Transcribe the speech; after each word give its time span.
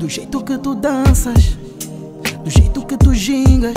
Do 0.00 0.08
jeito 0.08 0.42
que 0.42 0.56
tu 0.56 0.74
danças, 0.74 1.58
do 2.42 2.48
jeito 2.48 2.86
que 2.86 2.96
tu 2.96 3.12
gingas, 3.12 3.76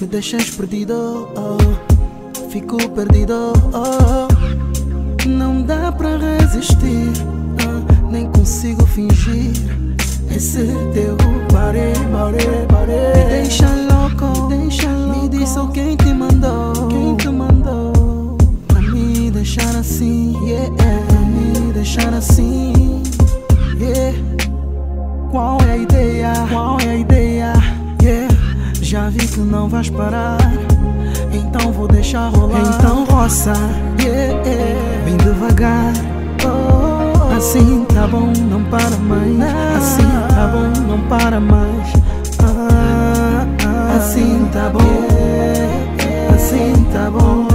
me 0.00 0.06
deixas 0.06 0.48
perdido. 0.50 1.28
Oh, 1.34 2.48
fico 2.48 2.76
perdido. 2.90 3.52
Oh, 3.72 5.28
não 5.28 5.62
dá 5.62 5.90
pra 5.90 6.16
resistir, 6.16 7.10
oh, 7.66 8.08
nem 8.08 8.30
consigo 8.30 8.86
fingir. 8.86 9.50
Esse 10.30 10.64
teu 10.94 11.16
pare, 11.52 11.92
pare, 12.12 12.66
pare. 12.68 12.92
Me 13.16 13.42
deixa 13.42 13.66
louco, 13.66 14.46
deixa 14.46 14.88
louco. 14.88 15.22
Me 15.22 15.28
diz 15.28 15.48
só 15.48 15.66
quem 15.66 15.96
te 15.96 16.14
mandou, 16.14 16.72
quem 16.88 17.16
te 17.16 17.28
mandou. 17.28 18.38
Pra 18.68 18.80
me 18.80 19.28
deixar 19.28 19.74
assim, 19.74 20.36
yeah. 20.46 20.70
Pra 21.08 21.18
me 21.18 21.72
deixar 21.72 22.14
assim, 22.14 23.02
yeah. 23.80 24.33
Qual 25.34 25.58
é 25.62 25.72
a 25.72 25.76
ideia? 25.76 26.32
Qual 26.48 26.78
é 26.80 26.90
a 26.90 26.94
ideia? 26.94 27.52
Yeah. 28.00 28.32
Já 28.80 29.08
vi 29.08 29.26
que 29.26 29.40
não 29.40 29.68
vais 29.68 29.90
parar, 29.90 30.38
então 31.32 31.72
vou 31.72 31.88
deixar 31.88 32.28
rolar. 32.28 32.60
Então 32.60 33.04
roça, 33.04 33.52
yeah, 34.00 34.32
yeah. 34.48 35.04
bem 35.04 35.16
devagar. 35.16 35.92
Oh, 36.44 37.36
assim 37.36 37.84
tá 37.92 38.06
bom, 38.06 38.32
não 38.48 38.62
para 38.62 38.96
mais. 38.96 39.40
Assim 39.76 40.08
tá 40.28 40.46
bom, 40.52 40.86
não 40.86 41.00
para 41.08 41.40
mais. 41.40 41.92
Ah, 42.38 43.44
ah, 43.66 43.96
assim 43.96 44.48
tá 44.52 44.70
bom, 44.70 44.78
assim 46.32 46.86
tá 46.92 47.10
bom, 47.10 47.48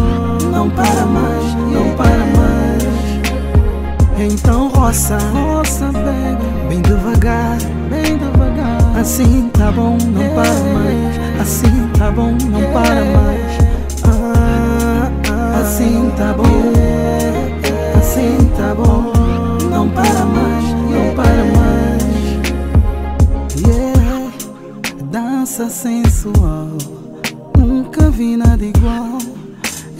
não 0.52 0.70
para 0.70 1.06
mais, 1.06 1.56
não 1.72 1.96
para 1.96 2.26
mais. 2.36 4.34
Então 4.34 4.68
roça, 4.68 5.18
roça, 5.34 5.86
baby, 5.94 6.68
bem. 6.68 6.89
Assim 9.10 9.50
tá 9.58 9.72
bom, 9.72 9.98
não 10.14 10.30
para 10.36 10.54
mais. 10.72 11.42
Assim 11.42 11.90
tá 11.98 12.12
bom, 12.12 12.38
não 12.48 12.62
para 12.72 13.04
mais. 13.06 13.58
Ah, 14.06 15.10
assim 15.62 16.12
tá 16.16 16.32
bom, 16.32 16.46
assim 17.98 18.38
tá 18.56 18.76
bom, 18.76 19.12
não 19.68 19.90
para 19.90 20.26
mais, 20.26 20.64
não 20.92 21.16
para 21.16 21.44
mais. 21.58 22.04
Yeah, 23.66 24.30
dança 25.06 25.70
sensual, 25.70 26.78
nunca 27.58 28.12
vi 28.12 28.38
nada 28.38 28.64
igual. 28.64 29.18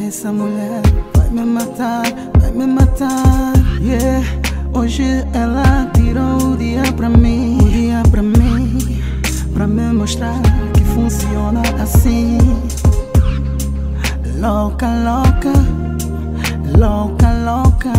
Essa 0.08 0.32
mulher 0.32 0.84
vai 1.16 1.30
me 1.32 1.46
matar, 1.46 2.04
vai 2.40 2.52
me 2.52 2.68
matar. 2.68 3.54
Yeah, 3.82 4.24
hoje 4.72 5.26
ela 5.34 5.90
tirou 5.96 6.52
o 6.52 6.58
dia 6.58 6.84
pra 6.96 7.10
mim, 7.10 7.58
me 9.70 9.94
mostrar 9.94 10.42
que 10.74 10.84
funciona 10.84 11.62
assim. 11.82 12.38
Louca, 14.40 14.88
louca, 14.88 15.54
louca, 16.78 17.28
louca. 17.46 17.94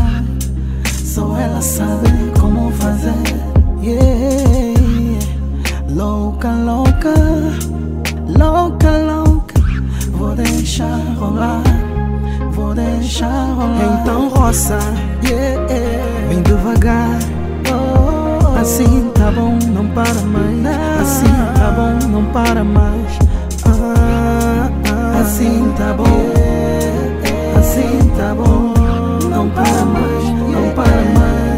Só 0.92 1.36
ela 1.38 1.60
sabe 1.60 2.10
como 2.38 2.70
fazer. 2.72 3.14
Yeah, 3.82 5.20
louca, 5.88 6.50
louca, 6.50 7.14
louca, 8.26 8.90
louca. 8.98 9.60
Vou 10.12 10.34
deixar 10.34 10.98
rolar, 11.18 11.62
vou 12.52 12.74
deixar 12.74 13.54
rolar. 13.54 14.00
Então 14.02 14.28
roça, 14.28 14.78
yeah, 15.24 15.66
bem 16.28 16.42
devagar. 16.42 17.18
Oh, 17.72 18.58
assim 18.58 19.10
tá 19.14 19.30
bom, 19.30 19.58
não 19.72 19.86
para 19.88 20.22
mais. 20.22 21.00
Assim 21.00 21.49
não 22.08 22.24
para 22.26 22.64
mais. 22.64 23.18
Ah, 23.66 24.70
ah, 24.90 25.20
assim 25.20 25.72
tá 25.76 25.92
bom, 25.92 26.04
assim 27.58 28.10
tá 28.16 28.34
bom, 28.34 28.74
não 29.28 29.48
para 29.50 29.84
mais, 29.84 30.24
não 30.52 30.70
para 30.74 31.02
mais. 31.18 31.50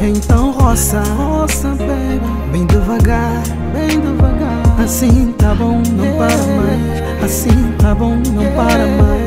Então 0.00 0.50
roça, 0.52 1.00
roça, 1.16 1.68
baby, 1.68 2.20
bem 2.52 2.66
devagar, 2.66 3.42
bem 3.72 4.00
devagar. 4.00 4.80
Assim 4.82 5.34
tá 5.38 5.54
bom, 5.54 5.82
não 5.92 6.16
para 6.16 6.36
mais. 6.56 7.24
Assim 7.24 7.74
tá 7.78 7.94
bom, 7.94 8.16
não 8.16 8.44
para 8.52 8.86
mais. 8.86 9.23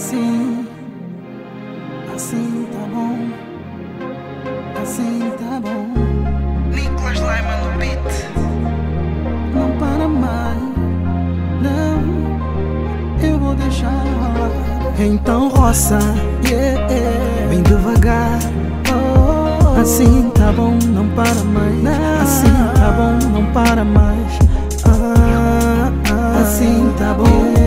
Assim, 0.00 0.66
assim 2.16 2.66
tá 2.72 2.86
bom, 2.90 3.18
assim 4.80 5.30
tá 5.38 5.60
bom. 5.60 5.92
Nicolas 6.74 7.18
Lima 7.18 7.56
no 7.60 7.78
beat. 7.78 8.00
Não 9.54 9.70
para 9.78 10.08
mais, 10.08 10.56
não, 11.60 13.28
eu 13.28 13.38
vou 13.38 13.54
deixar 13.54 13.90
rolar. 13.90 14.50
Então 14.98 15.48
roça, 15.48 15.98
yeah, 16.46 16.80
bem 17.50 17.62
devagar. 17.62 18.38
Oh, 18.90 19.78
assim 19.78 20.30
tá 20.34 20.50
bom, 20.50 20.78
não 20.94 21.08
para 21.10 21.44
mais. 21.44 22.22
Assim 22.22 22.54
tá 22.74 22.90
bom, 22.92 23.18
não 23.28 23.44
para 23.52 23.84
mais. 23.84 24.38
Ah, 24.86 25.92
ah, 26.10 26.40
assim 26.40 26.90
tá 26.98 27.12
bom, 27.12 27.59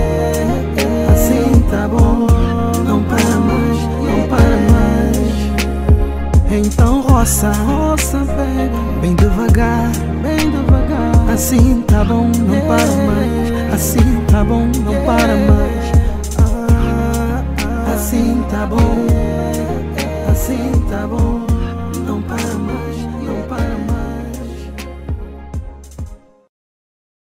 Então 6.65 7.01
roça, 7.01 7.51
roça, 7.51 8.19
baby, 8.19 9.01
bem 9.01 9.15
devagar, 9.15 9.91
bem 10.21 10.49
devagar. 10.49 11.29
Assim 11.33 11.81
tá 11.81 12.05
bom, 12.05 12.27
não 12.27 12.61
para 12.61 12.85
mais. 13.05 13.73
Assim 13.73 14.25
tá 14.31 14.43
bom, 14.45 14.65
não 14.85 15.05
para 15.05 15.35
mais. 15.35 15.91
Ah, 16.39 17.43
ah, 17.65 17.93
assim 17.93 18.41
tá 18.49 18.65
bom, 18.65 19.05
assim 20.31 20.71
tá 20.89 21.05
bom. 21.05 21.52